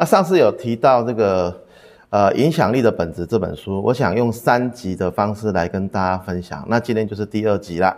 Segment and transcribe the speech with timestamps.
[0.00, 1.54] 那上次有提到这个
[2.08, 6.64] 呃影响力的本质这本书，我想用三集的方式来跟大家分享。
[6.70, 7.94] 那今天就是第二集啦。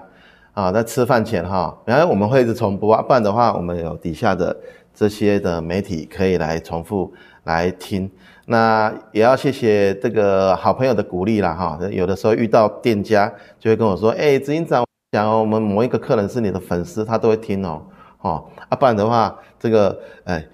[0.52, 4.54] 啊，在吃饭前哈，然后我们会一直重播啊，不然的话，我们有底下的
[4.92, 7.12] 这些的媒体可以来重复
[7.44, 8.10] 来听。
[8.46, 11.78] 那也要谢谢这个好朋友的鼓励啦哈。
[11.88, 17.80] 有的时候遇到店家就会跟我说，哎，执行长，讲我们某一个客人是你的粉丝，他都会听哦，
[18.22, 20.44] 哦，啊，不然的话，这个哎，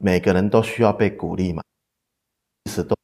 [0.00, 1.62] 每个人都需要被鼓励嘛，
[2.64, 2.96] 其实都。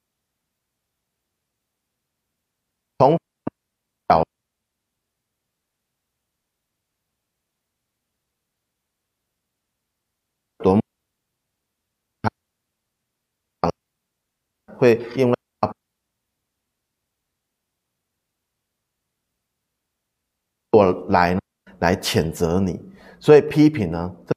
[14.77, 15.35] 会因为
[20.73, 21.39] 我来
[21.79, 22.81] 来谴责你，
[23.21, 24.34] 所以批评呢，这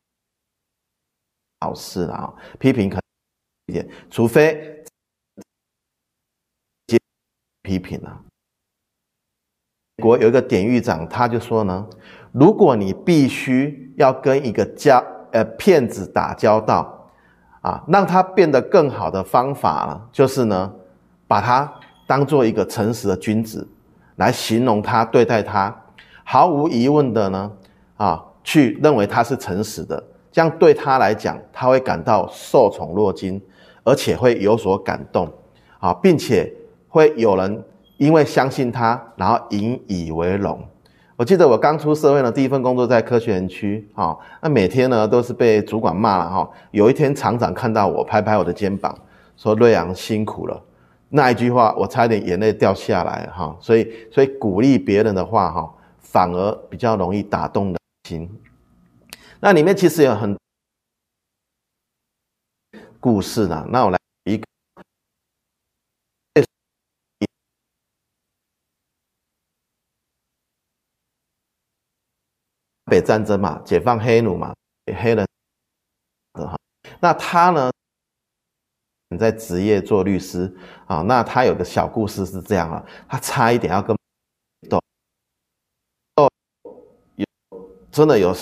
[1.60, 3.02] 好事了啊，批评可能
[3.68, 4.84] 一点，除非
[6.88, 6.98] 接
[7.64, 8.22] 批评啊。
[9.98, 11.88] 美国有一个典狱长，他就说呢，
[12.32, 16.94] 如果你必须要跟一个交呃骗子打交道。
[17.62, 20.74] 啊，让他变得更好的方法呢，就是呢，
[21.28, 21.70] 把他
[22.06, 23.68] 当做一个诚实的君子
[24.16, 25.76] 来形容他，对待他，
[26.24, 27.52] 毫无疑问的呢，
[27.98, 30.02] 啊，去认为他是诚实的，
[30.38, 33.42] 这样对他来讲，他会感到受宠若惊，
[33.84, 35.28] 而且会有所感动，
[35.80, 36.54] 啊，并且
[36.88, 37.64] 会有人
[37.98, 40.64] 因为相信他，然后引以为荣。
[41.16, 46.48] 我记得我刚出社会呢，第一份工作在科学园区，哈，那每天呢都是被主管骂了，哈。
[46.70, 48.96] 有一天厂长看到我，拍拍我的肩膀，
[49.38, 50.62] 说：“瑞阳辛苦了。”
[51.10, 53.58] 那一句话，我差点眼泪掉下来，哈。
[53.60, 57.78] 所以，所以鼓励别人的话，哈，反而比较容易打动人
[58.08, 58.30] 心。
[59.40, 60.38] 那里面其实有很
[63.00, 64.46] 故事呢，那我来一个。
[72.90, 74.56] 北战争嘛，解放黑奴嘛，
[74.86, 75.28] 黑人
[76.34, 76.58] 的哈，
[77.02, 77.70] 那他呢，
[79.20, 83.94] 在职业做律师啊，那他有个小故事是这样啊，他差一点要跟
[84.70, 84.82] 斗
[86.16, 86.32] 斗，
[87.16, 87.28] 有
[87.92, 88.34] 真的有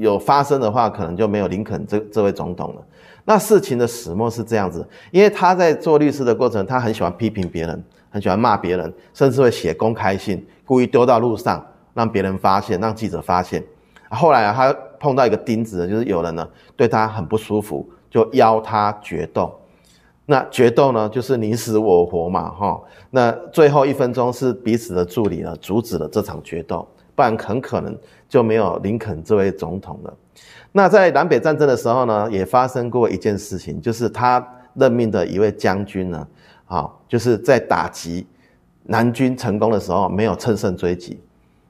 [0.00, 2.82] 有发生的话，可能就没有林肯这这位总统了。
[3.24, 11.64] 那事情的始末是这样子，因为他在做律师的过程，他很喜欢批评别人，很喜欢骂别人，甚至会写公开信，故意丢到路上。
[11.92, 13.62] 让别人发现，让记者发现。
[14.10, 19.52] 后来啊，他碰到一个钉子，就是有人呢对他很不舒服，就邀他决斗。
[20.24, 22.80] 那决斗呢，就是你死我活嘛，哈。
[23.10, 26.86] 那最后一分钟是彼此的助理呢阻止了这场决斗，
[27.20, 27.94] 不然很可能
[28.30, 30.16] 就没有林肯这位总统了。
[30.72, 34.42] 那在南北战争的时候呢，也发生过一件事情，就是他
[34.72, 36.26] 任命的一位将军呢，
[36.64, 38.26] 啊，就是在打击
[38.84, 41.20] 南军成功的时候没有乘胜追击。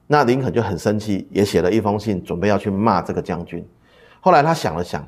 [0.06, 3.68] 那林肯就很生气，也写了一封信，准备要去骂这个将军。
[4.20, 5.04] 后来他想了想，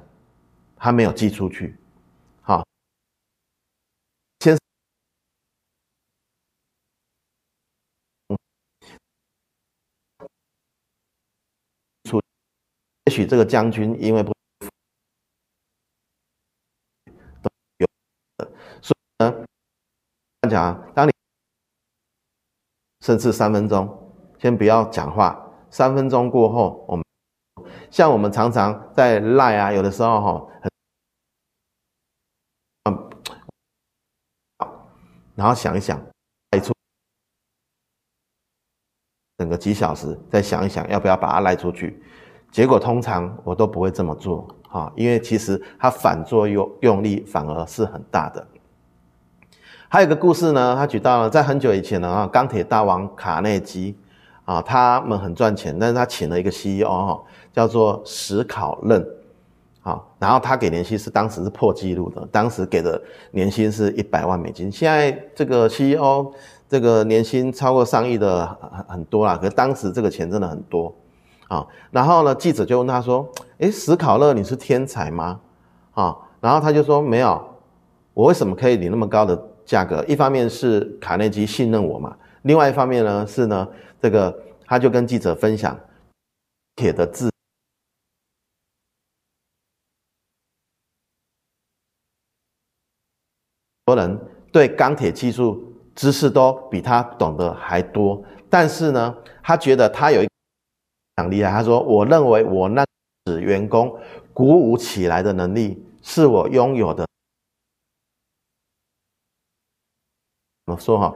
[0.74, 1.76] 他没有寄出去。
[2.40, 2.66] 好，
[4.40, 4.58] 先
[12.04, 12.20] 出，
[13.01, 14.32] 也许这个将军因为不
[17.76, 17.86] 有，
[18.80, 19.46] 所以呢，
[20.48, 21.12] 讲，当你
[23.04, 23.98] 甚至三分钟。
[24.38, 25.40] 先不要讲话，
[25.70, 27.04] 三分钟过后，我们
[27.92, 30.48] 像我们常常在赖啊，有的时候哈，
[32.90, 33.10] 嗯，
[35.36, 35.96] 然后想一想，
[36.50, 36.74] 赖出，
[39.36, 42.02] 等个几小时，再想一想要不要把它赖出去。
[42.52, 48.46] 结果通常我都不会这么做哈，因为其实它反作用用力反而是很大的。
[49.88, 53.96] 还有个故事呢，他举到了在很久以前呢啊，钢铁大王卡内基。
[54.44, 59.00] 啊，他们很赚钱，但是他请了一个 CEO 哈，叫做史考任，
[59.82, 64.70] 啊，然后他给年薪是当时是破纪录的，当时给的年薪是一百万美金。
[64.70, 66.32] 现在这个 CEO
[66.68, 70.92] 这个年薪超过上亿的很很多啦，可是当时这个钱真的很多，
[71.52, 75.38] 啊，然后呢，记者就问他说：“诶，史考勒你是天才吗？”
[75.92, 77.58] 啊，然后他就说：“没有，
[78.14, 80.02] 我为什么可以领那么高的价格？
[80.08, 83.68] 一方面是卡内基信任我嘛。”另外一方面呢，是呢，
[84.00, 84.34] 这个
[84.64, 85.78] 他就跟记者分享
[86.74, 87.30] 铁的字，
[93.84, 94.18] 多人
[94.50, 100.31] 对钢铁技术知识都比他懂得还多，但是呢，他觉得他有一
[101.16, 101.50] 奖厉害。
[101.50, 102.84] 他说：“我认为我那
[103.26, 103.96] 使员工
[104.32, 107.06] 鼓舞起来的能力是我拥有的。”
[110.66, 111.14] 怎么说哈？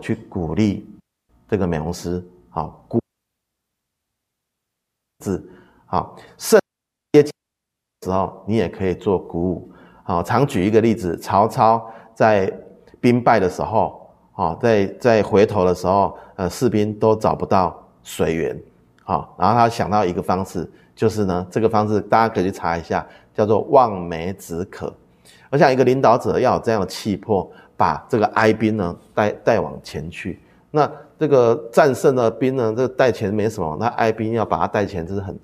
[0.00, 0.88] 去鼓励
[1.48, 3.00] 这个美容师，好鼓
[5.18, 5.50] 字，
[5.86, 6.60] 好甚
[7.12, 7.24] 接
[8.02, 9.72] 时候你也可以做鼓舞。
[10.04, 12.46] 好，常举一个例子，曹操在
[13.00, 18.62] 兵败的时候，啊，在在回头的时候，呃，士兵都找不到水源，
[19.08, 24.94] 好，然后他想到一个方式，就是呢，这个方式大家可以去查一下，叫做望梅止渴。
[25.48, 30.38] 我想一个领导者要有这样的气魄，把这个哀兵呢带带往前去。
[30.70, 35.34] 那这个战胜的兵呢，这个带前没什么，那哀兵要把他带前，这是很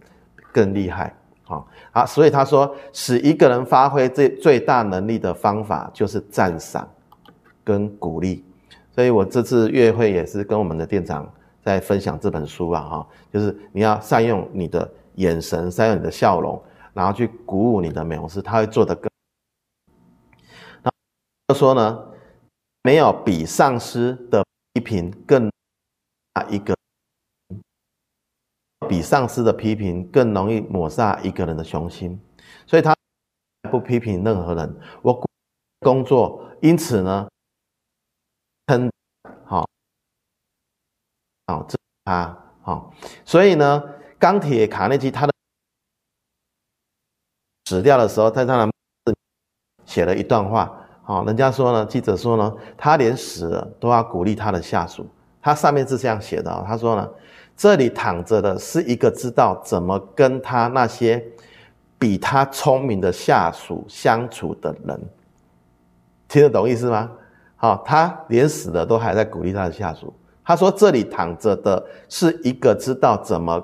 [0.53, 1.11] 更厉害。
[1.45, 6.87] 好，好，所以他说，使一个人发挥最最大能力的方法，就是赞赏
[7.65, 8.45] 跟鼓励。
[8.95, 11.27] 所以我这次月会也是跟我们的店长
[11.65, 16.63] 在分享这本书啊，哈，就是你要善用你的眼神，善用你的笑容，
[16.93, 19.11] 然后去鼓舞你的美容师，他会做得更。
[21.49, 22.07] 就说呢，
[22.83, 25.51] 没有比上司的批评更
[26.35, 26.75] 啊一个，
[28.89, 32.19] 比上司的批评更容易抹杀一个人的雄心，
[32.67, 32.95] 所以他
[33.71, 34.81] 不批评任何人。
[35.03, 35.23] 我
[35.81, 37.29] 工作，因此呢，
[38.67, 38.91] 很，
[41.47, 42.93] 好这他好，
[43.25, 43.83] 所以呢，
[44.19, 45.33] 钢铁卡内基他的
[47.67, 48.71] 死掉的时候，在他的
[49.85, 50.81] 写了一段话。
[51.03, 55.07] 好，人家说呢，记者说呢，他连死了都要鼓励他的下属。
[55.43, 57.07] 他上面是这样写的，他说呢，
[57.55, 61.23] 这里躺着的是一个知道怎么跟他那些
[61.99, 64.99] 比他聪明的下属相处的人。
[66.27, 67.11] 听得懂意思吗？
[67.57, 70.15] 好，他连死了都还在鼓励他的下属。
[70.45, 73.63] 他说，这里躺着的是一个知道怎么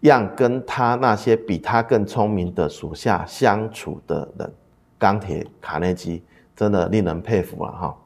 [0.00, 4.52] 样跟他那些比他更聪明的属下相处的人。
[4.98, 6.22] 钢铁卡内基。
[6.56, 7.96] 真的令人佩服了哈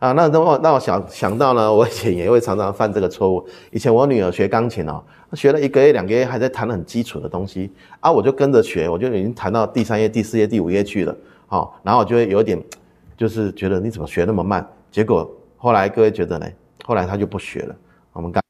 [0.00, 0.10] 啊！
[0.10, 3.46] 那那我那我想想到呢， 我以前也会常常犯这个错误。
[3.70, 5.00] 以前我女儿学钢琴哦，
[5.34, 11.16] 学了一个月两个月，还在弹很基础的东西啊，我就跟着学，我就已经弹到第三页、第四页、第五页去了。
[11.46, 12.60] 好，然后我就会有点，
[13.16, 14.68] 就是觉得你怎么学那么慢？
[14.90, 16.46] 结果后来各位觉得呢？
[16.84, 17.76] 后来他就不学了。
[18.12, 18.42] 我们刚，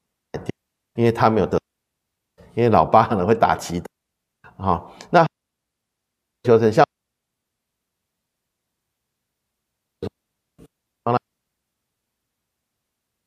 [0.95, 1.59] 因为他没有得，
[2.55, 3.87] 因为老爸可能会打击的。
[4.57, 5.27] 好，那
[6.45, 6.85] 修成像。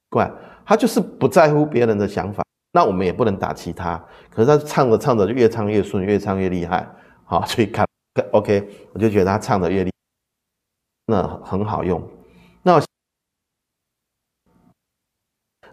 [0.09, 0.31] 怪，
[0.63, 3.97] 他就是不在乎别人的想法，那我们也不能打击他。
[4.29, 6.87] 可是他唱着唱着就越唱越顺，越唱越厉害。
[7.25, 7.83] 好，所以看
[8.31, 9.91] ，OK，我就觉得他唱的越厉，
[11.07, 11.99] 那很好用。
[12.61, 12.81] 那我，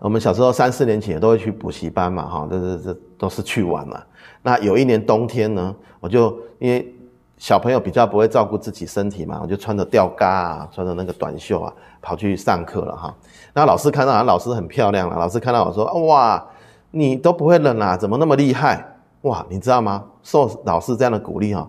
[0.01, 4.03] 我们小时候三四年前都会去补习班嘛，哈，这这这都是去玩嘛。
[4.43, 6.95] 那有一年冬天呢，我就因为。
[7.41, 13.17] 小朋友比较不会照顾自己身体嘛，我就穿着吊嘎啊，穿着那个短袖啊，跑去上课了哈。
[13.55, 15.17] 那老师看到，老师很漂亮了。
[15.17, 16.47] 老师看到我说：“哇，
[16.91, 18.87] 你都不会冷啊，怎么那么厉害？
[19.23, 20.05] 哇，你知道吗？
[20.23, 21.67] 受老师这样的鼓励哈，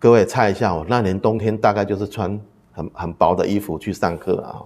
[0.00, 2.40] 各位猜一下，我那年冬天大概就是穿
[2.72, 4.58] 很很薄的衣服去上课啊，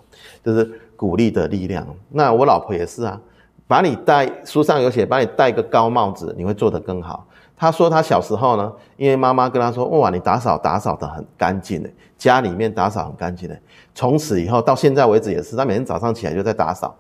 [0.43, 1.87] 就是鼓励的力量。
[2.11, 3.21] 那我老婆也是啊，
[3.69, 7.27] 把你戴，书上有写，把你戴个高帽子，你会做得更好。”
[7.59, 13.59] 她说她小时候呢，因为妈妈跟她说：“哇，你打扫打扫得很干净诶，家里面打扫很干净诶。”
[13.95, 16.95] 从此以后到现在为止也是，她每天早上起来就在打扫，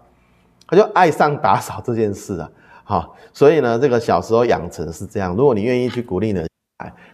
[0.66, 2.50] 她就爱上打扫这件事啊。
[2.84, 5.34] 好，所以呢，这个小时候养成是这样。
[5.36, 6.42] 如果你愿意去鼓励呢，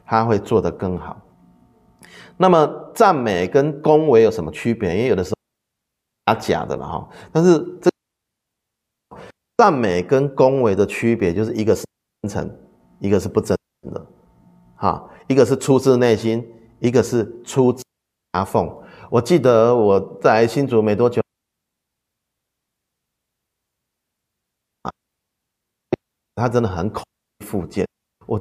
[0.07, 1.17] 他会做得更好。
[2.37, 4.95] 那么赞美跟恭维有什么区别？
[4.95, 5.37] 因为有的时候
[6.25, 7.09] 打假的了哈。
[7.33, 7.91] 但是这
[9.57, 11.85] 赞美跟恭维的区别就是一个是
[12.23, 12.59] 真诚。
[13.01, 14.07] 一个是不真诚的，
[14.77, 16.49] 哈，一个是出自内心，
[16.79, 17.83] 一个是出自
[18.35, 18.73] 牙缝。
[19.11, 21.21] 我记得我在新竹没多久，
[26.37, 27.03] 他真的很口
[27.45, 27.85] 腹剑。
[28.25, 28.39] 我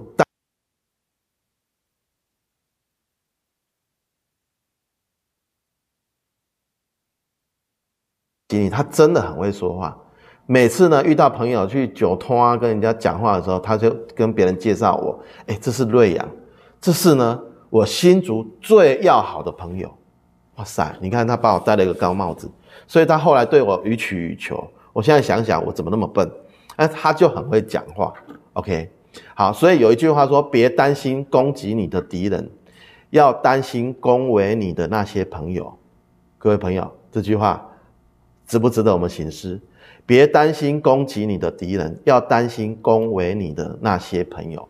[8.69, 9.97] 他真的很会说话。
[10.45, 15.17] 每次呢，遇到朋友去酒托啊，跟人家讲话的时候，他就跟别人介绍我，
[15.47, 16.27] 哎，这是瑞阳，
[16.81, 17.39] 这是呢
[17.69, 19.89] 我新竹最要好的朋友。
[20.55, 22.51] 哇塞，你看他把我戴了一个高帽子，
[22.85, 24.61] 所以他后来对我予取予求。
[24.91, 26.29] 我现在想想，我怎么那么笨？
[26.75, 28.11] 哎，他就很会讲话。
[28.53, 28.91] OK，
[29.33, 32.49] 好，所以有一句话说，别担心攻击你的敌人，
[33.11, 35.73] 要担心恭维你的那些朋友。
[36.37, 37.65] 各位朋友，这句话
[38.51, 39.57] 值不值得我们行事？
[40.05, 44.67] 别担心攻击你的敌人，要担心恭维你的那些朋友。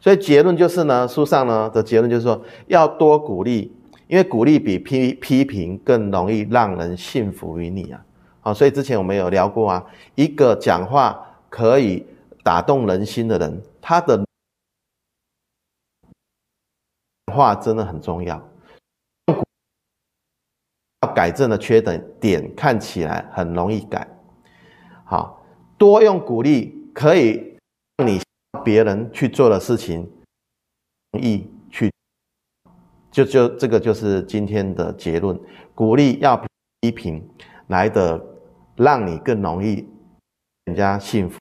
[0.00, 3.72] 所以结论就是呢，书上呢的结论就是说，要多鼓励，
[4.08, 8.04] 因为鼓励比批批评更容易让人信服于你啊。
[8.40, 12.04] 好，所以之前我们有聊过啊，一个讲话可以
[12.42, 14.24] 打动人心的人，他的
[17.32, 18.49] 话真的很重要。
[21.20, 24.08] 改正的缺点点看起来很容易改，
[25.04, 25.44] 好，
[25.76, 27.58] 多用鼓励可以
[27.98, 28.18] 让你
[28.64, 30.10] 别人去做的事情
[31.12, 31.92] 容易去，
[33.10, 35.38] 就就这个就是今天的结论，
[35.74, 36.46] 鼓励要比
[36.80, 37.28] 批评
[37.66, 38.18] 来的
[38.76, 39.86] 让你更容易
[40.64, 41.38] 人家信服。